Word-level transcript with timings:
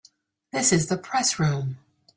This 0.51 0.73
is 0.73 0.87
the 0.87 0.97
Press 0.97 1.37
Room. 1.37 1.77